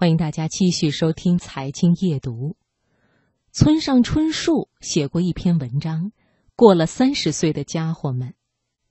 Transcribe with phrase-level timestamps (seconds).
[0.00, 2.50] 欢迎大家继续收听《财经夜读》。
[3.50, 6.04] 村上春树写过一篇文章，
[6.54, 8.28] 《过了三十岁的家伙们》。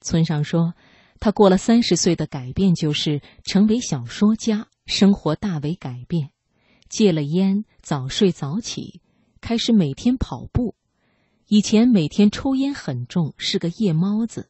[0.01, 0.73] 村上说，
[1.21, 6.31] 他过了三十岁的改变就是成为小说家，生活大为改变，
[6.89, 8.99] 戒了烟，早睡早起，
[9.39, 10.75] 开始每天跑步。
[11.47, 14.49] 以前每天抽烟很重，是个夜猫子，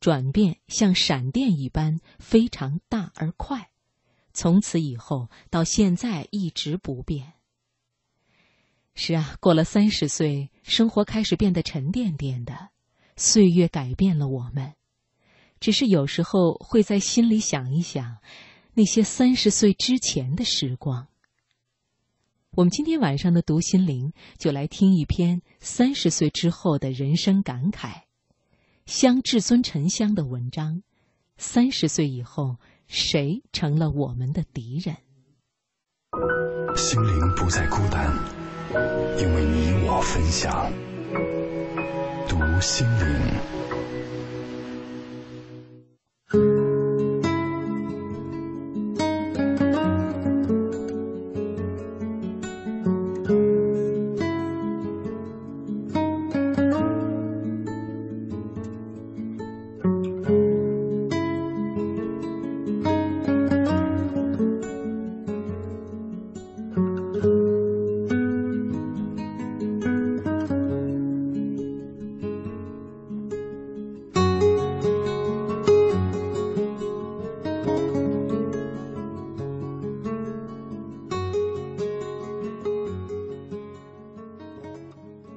[0.00, 3.68] 转变像闪电一般，非常大而快。
[4.32, 7.34] 从此以后到现在一直不变。
[8.94, 12.70] 是啊，过了三十岁，生活开始变得沉甸甸的，
[13.16, 14.74] 岁月改变了我们。
[15.60, 18.18] 只是有时候会在心里想一想，
[18.74, 21.08] 那些三十岁之前的时光。
[22.50, 28.02] 我们今天晚上的读心灵，就来听一篇三十岁之后的人生感慨，
[28.84, 30.82] 香至尊沉香的文章。
[31.36, 32.56] 三十岁以后。
[32.94, 34.94] 谁成了我们的敌人？
[36.76, 38.14] 心灵不再孤单，
[39.18, 40.70] 因为你我分享。
[42.28, 43.71] 读心灵。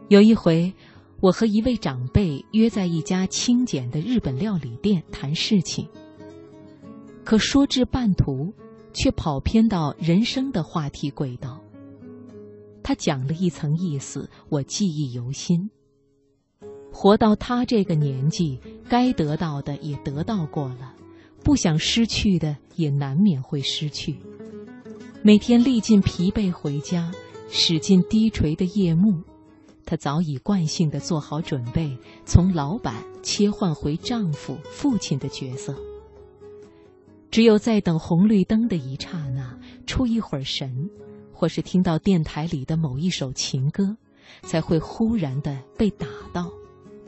[0.07, 0.71] 有一回，
[1.19, 5.87] 我和一位长辈约在一家清简的日本料理店谈事情，
[7.23, 8.53] 可说至半途，
[8.93, 11.59] 却跑偏到人生的话题轨道。
[12.83, 15.71] 他讲了一层意思，我记忆犹新。
[16.91, 20.93] 活到他这个年纪，该得到的也得到过了，
[21.43, 24.17] 不想失去的也难免会失去。
[25.23, 27.11] 每天历尽疲惫回家，
[27.49, 29.23] 使尽低垂的夜幕。
[29.85, 35.75] 她早已惯性的做好准备，从老板切换回丈夫、父亲的角色。
[37.29, 40.89] 只有在等红绿灯的一刹那，出一会儿神，
[41.33, 43.95] 或是听到电台里的某一首情歌，
[44.43, 46.49] 才会忽然的被打到，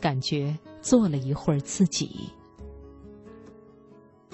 [0.01, 2.29] 感觉做了一会儿自己。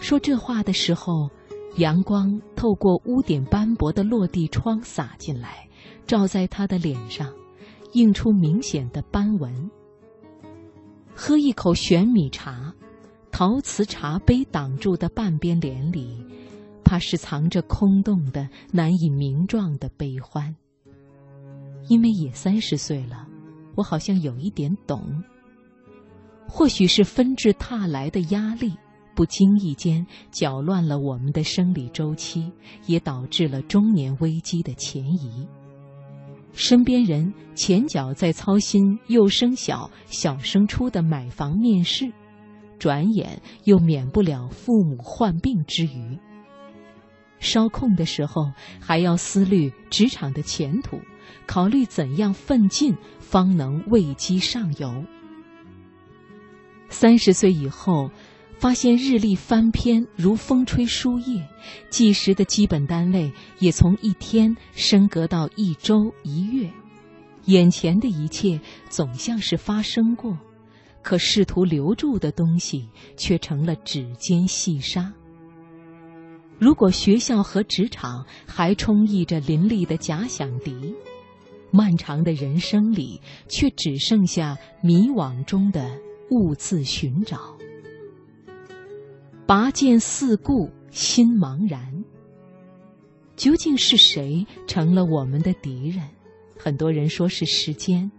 [0.02, 1.30] 说这话的时候，
[1.78, 5.70] 阳光透过污点斑驳的落地窗洒进来，
[6.06, 7.32] 照在他的脸上。
[7.94, 9.72] 映出明显的斑纹。
[11.16, 12.74] 喝一口玄米茶，
[13.32, 16.24] 陶瓷茶杯挡住的半边脸里，
[16.84, 20.56] 怕是藏着空洞的、难以名状的悲欢。
[21.88, 23.28] 因为也三十岁了，
[23.76, 25.24] 我好像有一点懂。
[26.48, 28.74] 或许是纷至沓来的压力，
[29.16, 32.52] 不经意间搅乱了我们的生理周期，
[32.86, 35.48] 也导致了中年危机的前移。
[36.54, 42.12] 身边人前脚在操心幼升小、小升初的买房面试，
[42.78, 46.18] 转眼又免不了父母患病之余。
[47.40, 51.00] 稍空的时候，还要思虑职场的前途，
[51.46, 55.04] 考虑怎样奋进方能位基上游。
[56.88, 58.10] 三十岁以后。
[58.64, 61.46] 发现日历翻篇如风吹书页，
[61.90, 63.30] 计时的基本单位
[63.60, 66.72] 也从一天升格到一周一月，
[67.44, 70.38] 眼前的一切总像是发生过，
[71.02, 72.88] 可试图留住的东西
[73.18, 75.12] 却成了指尖细沙。
[76.58, 80.96] 如果学校和职场还充溢着林立的假想敌，
[81.70, 83.20] 漫长的人生里
[83.50, 86.00] 却只剩下迷惘中的
[86.32, 87.58] 兀自寻找。
[89.46, 92.04] 拔剑四顾，心茫然。
[93.36, 96.02] 究竟是谁成了我们的敌人？
[96.58, 98.10] 很多人说是时间，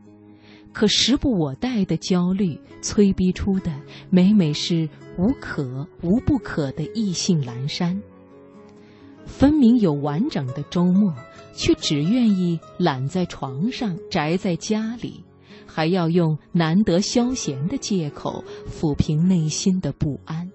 [0.72, 3.72] 可时不我待的焦虑催逼出的，
[4.10, 7.98] 每每是无可无不可的意兴阑珊。
[9.24, 11.14] 分明有完整的周末，
[11.54, 15.24] 却只愿意懒在床上，宅在家里，
[15.64, 20.50] 还要用难得消闲的借口抚平内心的不安。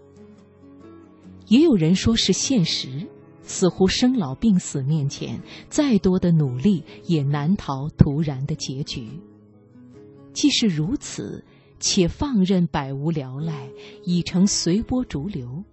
[1.49, 3.07] 也有人说是现实，
[3.41, 9.09] 似乎生老病死面前，再多的努力也难逃突然的结局。
[10.31, 11.43] 既是如此，
[11.79, 13.67] 且放任百无聊赖，
[14.03, 15.63] 已成随波逐流。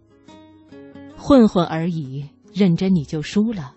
[1.16, 3.74] 混混而已，认真你就输了。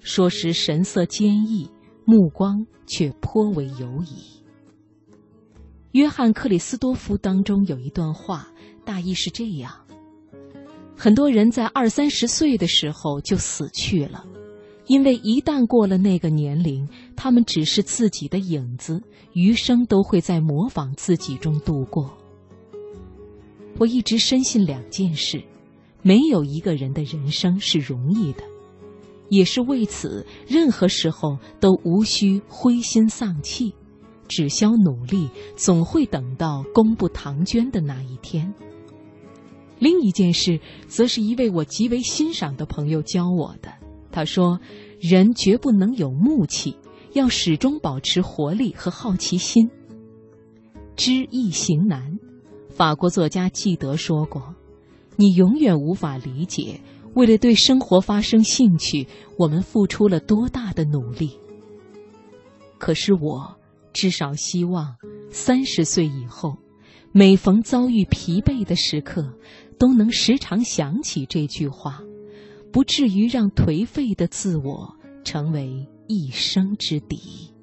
[0.00, 1.70] 说时神色坚毅，
[2.06, 4.42] 目光却颇为犹疑。
[5.92, 8.48] 约翰·克里斯多夫当中有一段话，
[8.84, 9.83] 大意是这样：
[10.96, 14.24] 很多人在二三十岁的时候就死去了，
[14.86, 19.02] 因为一旦过了那个年龄，他们只是自己的影子，
[19.32, 22.16] 余生都会在模仿自己中度过。
[23.78, 25.42] 我一直深信两件事：
[26.00, 28.44] 没有一个人的人生是容易的。
[29.30, 33.74] 也是为此，任何时候都无需灰心丧气，
[34.28, 38.54] 只消努力，总会等到公布唐娟的那一天。
[39.84, 40.58] 另一件事，
[40.88, 43.70] 则是一位我极为欣赏的朋友教我的。
[44.10, 44.58] 他说
[44.98, 46.74] ：“人绝不能有木气，
[47.12, 49.68] 要始终保持活力和好奇心。”
[50.96, 52.18] 知易行难，
[52.70, 54.54] 法国作家纪德说过
[55.16, 56.80] ：“你永远无法理解。”
[57.12, 59.06] 为了对生活发生兴趣，
[59.36, 61.30] 我们付出了多大的努力？
[62.78, 63.54] 可是我
[63.92, 64.96] 至少希望，
[65.30, 66.56] 三十岁以后，
[67.12, 69.32] 每逢遭遇疲惫的时刻，
[69.78, 72.02] 都能时常想起这句话，
[72.72, 77.53] 不至于让颓废的自我成为一生之敌。